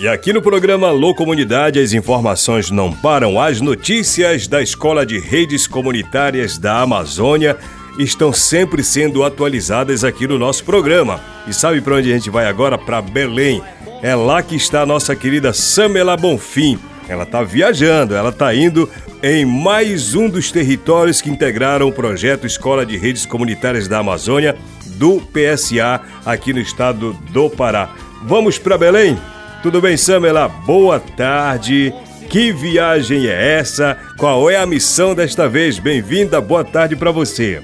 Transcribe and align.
E 0.00 0.08
aqui 0.08 0.32
no 0.32 0.40
programa 0.40 0.88
Alô 0.88 1.14
Comunidade 1.14 1.78
as 1.78 1.92
informações 1.92 2.70
não 2.70 2.90
param. 2.90 3.38
As 3.38 3.60
notícias 3.60 4.46
da 4.46 4.62
Escola 4.62 5.04
de 5.04 5.18
Redes 5.18 5.66
Comunitárias 5.66 6.56
da 6.56 6.80
Amazônia 6.80 7.58
estão 7.98 8.32
sempre 8.32 8.82
sendo 8.82 9.22
atualizadas 9.22 10.02
aqui 10.02 10.26
no 10.26 10.38
nosso 10.38 10.64
programa. 10.64 11.20
E 11.46 11.52
sabe 11.52 11.82
para 11.82 11.96
onde 11.96 12.10
a 12.10 12.14
gente 12.14 12.30
vai 12.30 12.46
agora? 12.46 12.78
Para 12.78 13.02
Belém. 13.02 13.60
É 14.00 14.14
lá 14.14 14.42
que 14.42 14.56
está 14.56 14.80
a 14.80 14.86
nossa 14.86 15.14
querida 15.14 15.52
Samela 15.52 16.16
Bonfim. 16.16 16.78
Ela 17.06 17.24
está 17.24 17.42
viajando, 17.42 18.14
ela 18.14 18.30
está 18.30 18.54
indo 18.54 18.88
em 19.22 19.44
mais 19.44 20.14
um 20.14 20.30
dos 20.30 20.50
territórios 20.50 21.20
que 21.20 21.28
integraram 21.28 21.86
o 21.86 21.92
projeto 21.92 22.46
Escola 22.46 22.86
de 22.86 22.96
Redes 22.96 23.26
Comunitárias 23.26 23.86
da 23.86 23.98
Amazônia 23.98 24.56
do 24.96 25.20
PSA 25.20 26.00
aqui 26.24 26.54
no 26.54 26.60
estado 26.60 27.14
do 27.32 27.50
Pará. 27.50 27.90
Vamos 28.22 28.56
para 28.56 28.78
Belém? 28.78 29.18
Tudo 29.62 29.78
bem, 29.78 29.94
Samela? 29.94 30.48
Boa 30.48 30.98
tarde. 30.98 31.92
Que 32.30 32.50
viagem 32.50 33.26
é 33.26 33.58
essa? 33.58 33.94
Qual 34.16 34.48
é 34.48 34.56
a 34.56 34.64
missão 34.64 35.14
desta 35.14 35.48
vez? 35.50 35.78
Bem-vinda, 35.78 36.40
boa 36.40 36.64
tarde 36.64 36.96
para 36.96 37.10
você. 37.10 37.62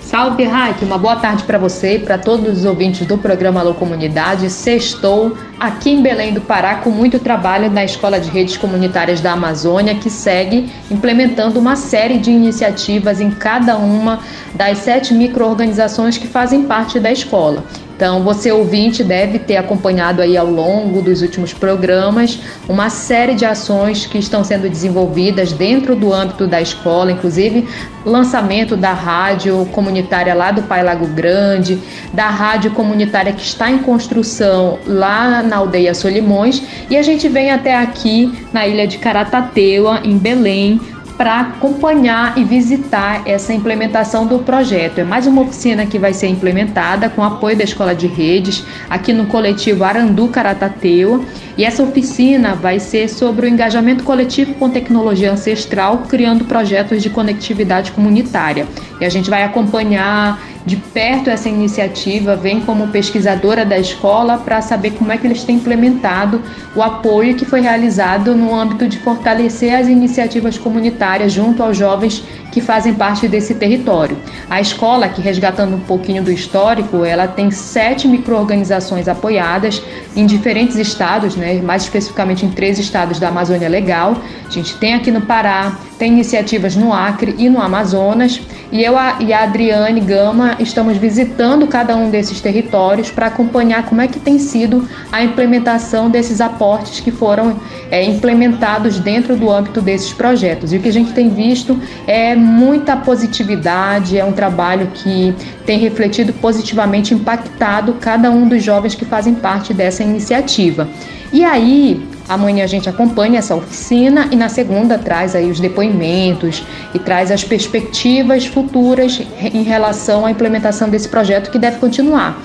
Salve, 0.00 0.44
Raik! 0.44 0.82
Uma 0.82 0.96
boa 0.96 1.16
tarde 1.16 1.44
para 1.44 1.58
você 1.58 1.96
e 1.96 1.98
para 1.98 2.16
todos 2.16 2.58
os 2.58 2.64
ouvintes 2.64 3.06
do 3.06 3.18
programa 3.18 3.60
Alô 3.60 3.74
Comunidade. 3.74 4.48
Sextou 4.48 5.36
aqui 5.58 5.90
em 5.90 6.02
Belém 6.02 6.32
do 6.32 6.40
Pará 6.40 6.76
com 6.76 6.90
muito 6.90 7.18
trabalho 7.18 7.70
na 7.70 7.84
Escola 7.84 8.18
de 8.18 8.30
Redes 8.30 8.56
Comunitárias 8.56 9.20
da 9.20 9.32
Amazônia, 9.32 9.94
que 9.96 10.08
segue 10.08 10.70
implementando 10.90 11.58
uma 11.58 11.74
série 11.74 12.16
de 12.16 12.30
iniciativas 12.30 13.20
em 13.20 13.30
cada 13.30 13.76
uma 13.76 14.20
das 14.54 14.78
sete 14.78 15.12
micro-organizações 15.12 16.16
que 16.16 16.28
fazem 16.28 16.62
parte 16.62 17.00
da 17.00 17.10
escola. 17.10 17.64
Então, 17.96 18.24
você 18.24 18.50
ouvinte 18.50 19.04
deve 19.04 19.38
ter 19.38 19.56
acompanhado 19.56 20.20
aí 20.20 20.36
ao 20.36 20.46
longo 20.46 21.00
dos 21.00 21.22
últimos 21.22 21.52
programas 21.52 22.40
uma 22.68 22.90
série 22.90 23.34
de 23.34 23.44
ações 23.44 24.04
que 24.04 24.18
estão 24.18 24.42
sendo 24.42 24.68
desenvolvidas 24.68 25.52
dentro 25.52 25.94
do 25.94 26.12
âmbito 26.12 26.46
da 26.46 26.60
escola, 26.60 27.12
inclusive 27.12 27.68
lançamento 28.04 28.76
da 28.76 28.92
rádio 28.92 29.64
comunitária 29.72 30.34
lá 30.34 30.50
do 30.50 30.62
Pai 30.62 30.82
Lago 30.82 31.06
Grande, 31.06 31.80
da 32.12 32.28
rádio 32.28 32.72
comunitária 32.72 33.32
que 33.32 33.42
está 33.42 33.70
em 33.70 33.78
construção 33.78 34.78
lá 34.86 35.42
na 35.42 35.56
aldeia 35.56 35.94
Solimões, 35.94 36.62
e 36.90 36.96
a 36.96 37.02
gente 37.02 37.28
vem 37.28 37.50
até 37.50 37.76
aqui 37.76 38.46
na 38.52 38.66
ilha 38.66 38.86
de 38.86 38.98
Caratateua, 38.98 40.00
em 40.04 40.18
Belém, 40.18 40.80
para 41.16 41.40
acompanhar 41.40 42.36
e 42.36 42.44
visitar 42.44 43.22
essa 43.26 43.52
implementação 43.52 44.26
do 44.26 44.40
projeto. 44.40 44.98
É 44.98 45.04
mais 45.04 45.26
uma 45.26 45.42
oficina 45.42 45.86
que 45.86 45.98
vai 45.98 46.12
ser 46.12 46.26
implementada 46.28 47.08
com 47.08 47.22
apoio 47.22 47.56
da 47.56 47.64
Escola 47.64 47.94
de 47.94 48.06
Redes, 48.06 48.64
aqui 48.90 49.12
no 49.12 49.26
coletivo 49.26 49.84
Arandu 49.84 50.28
Caratateu. 50.28 51.24
E 51.56 51.64
essa 51.64 51.82
oficina 51.82 52.54
vai 52.54 52.80
ser 52.80 53.08
sobre 53.08 53.46
o 53.46 53.48
engajamento 53.48 54.02
coletivo 54.02 54.54
com 54.54 54.68
tecnologia 54.68 55.30
ancestral, 55.30 55.98
criando 56.08 56.44
projetos 56.44 57.02
de 57.02 57.10
conectividade 57.10 57.92
comunitária. 57.92 58.66
E 59.00 59.04
a 59.04 59.08
gente 59.08 59.30
vai 59.30 59.44
acompanhar 59.44 60.38
de 60.66 60.76
perto 60.76 61.28
essa 61.28 61.48
iniciativa, 61.48 62.34
vem 62.34 62.60
como 62.60 62.88
pesquisadora 62.88 63.66
da 63.66 63.78
escola 63.78 64.38
para 64.38 64.62
saber 64.62 64.92
como 64.92 65.12
é 65.12 65.18
que 65.18 65.26
eles 65.26 65.44
têm 65.44 65.56
implementado 65.56 66.40
o 66.74 66.82
apoio 66.82 67.34
que 67.34 67.44
foi 67.44 67.60
realizado 67.60 68.34
no 68.34 68.54
âmbito 68.54 68.88
de 68.88 68.98
fortalecer 68.98 69.74
as 69.74 69.88
iniciativas 69.88 70.56
comunitárias 70.56 71.32
junto 71.32 71.62
aos 71.62 71.76
jovens 71.76 72.24
que 72.50 72.60
fazem 72.60 72.94
parte 72.94 73.28
desse 73.28 73.54
território. 73.54 74.16
A 74.48 74.60
escola, 74.60 75.08
que 75.08 75.20
resgatando 75.20 75.74
um 75.74 75.80
pouquinho 75.80 76.22
do 76.22 76.30
histórico, 76.30 77.04
ela 77.04 77.26
tem 77.26 77.50
sete 77.50 78.08
microorganizações 78.08 79.06
apoiadas 79.06 79.82
em 80.16 80.24
diferentes 80.24 80.76
estados, 80.76 81.36
né, 81.36 81.60
mais 81.60 81.82
especificamente 81.82 82.46
em 82.46 82.50
três 82.50 82.78
estados 82.78 83.18
da 83.18 83.28
Amazônia 83.28 83.68
Legal. 83.68 84.16
A 84.46 84.50
gente 84.50 84.76
tem 84.76 84.94
aqui 84.94 85.10
no 85.10 85.20
Pará, 85.20 85.76
tem 85.98 86.12
iniciativas 86.12 86.74
no 86.76 86.92
Acre 86.92 87.34
e 87.38 87.50
no 87.50 87.60
Amazonas. 87.60 88.40
E 88.74 88.82
eu 88.82 88.94
e 89.20 89.32
a 89.32 89.44
Adriane 89.44 90.00
Gama 90.00 90.56
estamos 90.58 90.96
visitando 90.96 91.64
cada 91.68 91.94
um 91.94 92.10
desses 92.10 92.40
territórios 92.40 93.08
para 93.08 93.26
acompanhar 93.26 93.86
como 93.86 94.00
é 94.00 94.08
que 94.08 94.18
tem 94.18 94.36
sido 94.36 94.88
a 95.12 95.22
implementação 95.22 96.10
desses 96.10 96.40
aportes 96.40 96.98
que 96.98 97.12
foram 97.12 97.60
é, 97.88 98.02
implementados 98.02 98.98
dentro 98.98 99.36
do 99.36 99.48
âmbito 99.48 99.80
desses 99.80 100.12
projetos. 100.12 100.72
E 100.72 100.78
o 100.78 100.80
que 100.80 100.88
a 100.88 100.92
gente 100.92 101.12
tem 101.12 101.30
visto 101.30 101.80
é 102.04 102.34
muita 102.34 102.96
positividade, 102.96 104.18
é 104.18 104.24
um 104.24 104.32
trabalho 104.32 104.88
que 104.92 105.32
tem 105.64 105.78
refletido 105.78 106.32
positivamente, 106.32 107.14
impactado 107.14 107.92
cada 108.00 108.28
um 108.28 108.48
dos 108.48 108.60
jovens 108.60 108.96
que 108.96 109.04
fazem 109.04 109.36
parte 109.36 109.72
dessa 109.72 110.02
iniciativa. 110.02 110.88
E 111.32 111.44
aí, 111.44 112.04
Amanhã 112.28 112.64
a 112.64 112.66
gente 112.66 112.88
acompanha 112.88 113.38
essa 113.38 113.54
oficina 113.54 114.28
e 114.30 114.36
na 114.36 114.48
segunda 114.48 114.96
traz 114.96 115.36
aí 115.36 115.50
os 115.50 115.60
depoimentos 115.60 116.64
e 116.94 116.98
traz 116.98 117.30
as 117.30 117.44
perspectivas 117.44 118.46
futuras 118.46 119.20
em 119.52 119.62
relação 119.62 120.24
à 120.24 120.30
implementação 120.30 120.88
desse 120.88 121.08
projeto 121.08 121.50
que 121.50 121.58
deve 121.58 121.78
continuar, 121.78 122.42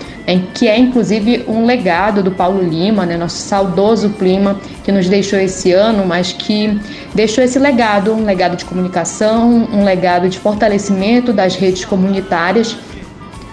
que 0.53 0.67
é 0.67 0.77
inclusive 0.77 1.45
um 1.47 1.65
legado 1.65 2.21
do 2.21 2.31
Paulo 2.31 2.61
Lima, 2.61 3.05
né, 3.05 3.15
nosso 3.15 3.37
saudoso 3.37 4.09
Clima, 4.09 4.59
que 4.83 4.91
nos 4.91 5.07
deixou 5.07 5.39
esse 5.39 5.71
ano, 5.71 6.05
mas 6.05 6.33
que 6.33 6.77
deixou 7.15 7.43
esse 7.43 7.57
legado, 7.57 8.13
um 8.13 8.25
legado 8.25 8.57
de 8.57 8.65
comunicação, 8.65 9.67
um 9.71 9.85
legado 9.85 10.27
de 10.27 10.37
fortalecimento 10.37 11.31
das 11.31 11.55
redes 11.55 11.85
comunitárias 11.85 12.75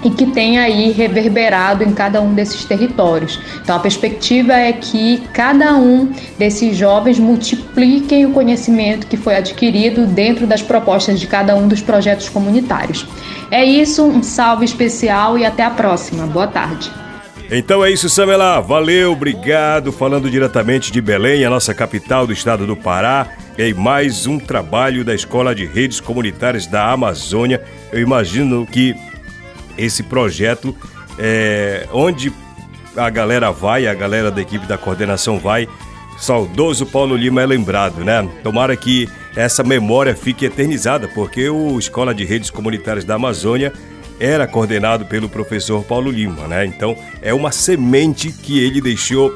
e 0.07 0.11
que 0.11 0.25
tem 0.25 0.57
aí 0.57 0.93
reverberado 0.93 1.83
em 1.83 1.93
cada 1.93 2.21
um 2.23 2.33
desses 2.33 2.65
territórios. 2.65 3.41
Então 3.61 3.75
a 3.75 3.81
perspectiva 3.81 4.53
é 4.53 4.73
que 4.73 5.21
cada 5.33 5.75
um 5.75 6.13
desses 6.39 6.77
jovens 6.77 7.19
multipliquem 7.19 8.25
o 8.25 8.31
conhecimento 8.31 9.09
que 9.09 9.17
foi 9.17 9.35
adquirido 9.35 10.07
dentro 10.07 10.47
das 10.47 10.63
propostas 10.63 11.19
de 11.19 11.27
cada 11.27 11.57
um 11.57 11.67
dos 11.67 11.83
projetos 11.83 12.29
comunitários. 12.29 13.05
É 13.51 13.65
isso, 13.65 14.05
um 14.05 14.23
salve 14.23 14.65
especial 14.65 15.37
e 15.37 15.45
até 15.45 15.65
a 15.65 15.71
próxima. 15.71 16.25
Boa 16.25 16.47
tarde. 16.47 16.89
Então 17.51 17.85
é 17.85 17.91
isso, 17.91 18.09
Samela. 18.09 18.61
Valeu, 18.61 19.11
obrigado. 19.11 19.91
Falando 19.91 20.31
diretamente 20.31 20.93
de 20.93 21.01
Belém, 21.01 21.45
a 21.45 21.51
nossa 21.51 21.75
capital 21.75 22.29
do 22.29 22.33
estado 22.33 22.65
do 22.65 22.77
Pará, 22.77 23.29
em 23.59 23.75
mais 23.75 24.27
um 24.27 24.39
trabalho 24.39 25.05
da 25.05 25.15
Escola 25.15 25.53
de 25.53 25.65
Redes 25.65 26.01
Comunitárias 26.01 26.67
da 26.67 26.91
Amazônia. 26.91 27.63
Eu 27.93 28.01
imagino 28.01 28.67
que 28.67 28.95
esse 29.77 30.03
projeto 30.03 30.75
é, 31.19 31.87
onde 31.93 32.33
a 32.97 33.11
galera 33.11 33.51
vai, 33.51 33.87
a 33.87 33.95
galera 33.95 34.31
da 34.31 34.41
equipe 34.41 34.67
da 34.67 34.79
coordenação 34.79 35.39
vai. 35.39 35.69
Saudoso 36.19 36.87
Paulo 36.87 37.15
Lima 37.15 37.43
é 37.43 37.47
lembrado, 37.47 38.03
né? 38.03 38.27
Tomara 38.43 38.75
que 38.75 39.07
essa 39.35 39.63
memória 39.63 40.15
fique 40.15 40.47
eternizada, 40.47 41.07
porque 41.09 41.49
o 41.51 41.79
Escola 41.79 42.15
de 42.15 42.25
Redes 42.25 42.49
Comunitárias 42.49 43.05
da 43.05 43.17
Amazônia 43.17 43.73
era 44.19 44.47
coordenado 44.47 45.05
pelo 45.05 45.29
professor 45.29 45.85
Paulo 45.85 46.11
Lima, 46.11 46.49
né? 46.49 46.65
Então 46.65 46.97
é 47.21 47.35
uma 47.35 47.53
semente 47.53 48.33
que 48.33 48.59
ele 48.59 48.81
deixou 48.81 49.31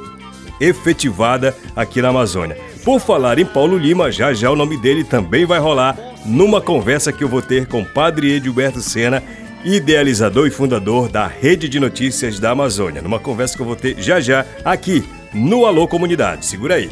efetivada 0.58 1.54
aqui 1.76 2.00
na 2.00 2.08
Amazônia. 2.08 2.56
Por 2.82 2.98
falar 2.98 3.38
em 3.38 3.44
Paulo 3.44 3.76
Lima, 3.76 4.10
já 4.10 4.32
já 4.32 4.50
o 4.50 4.56
nome 4.56 4.78
dele 4.78 5.04
também 5.04 5.44
vai 5.44 5.58
rolar 5.58 5.96
numa 6.24 6.62
conversa 6.62 7.12
que 7.12 7.24
eu 7.24 7.28
vou 7.28 7.42
ter 7.42 7.66
com 7.66 7.82
o 7.82 7.86
Padre 7.86 8.32
Edilberto 8.32 8.80
Sena 8.80 9.22
idealizador 9.64 10.46
e 10.46 10.50
fundador 10.50 11.08
da 11.08 11.26
Rede 11.26 11.68
de 11.68 11.78
Notícias 11.78 12.38
da 12.38 12.50
Amazônia, 12.50 13.02
numa 13.02 13.18
conversa 13.18 13.56
que 13.56 13.62
eu 13.62 13.66
vou 13.66 13.76
ter 13.76 14.00
já 14.00 14.20
já 14.20 14.44
aqui 14.64 15.04
no 15.32 15.66
Alô 15.66 15.86
Comunidade. 15.86 16.46
Segura 16.46 16.74
aí. 16.74 16.90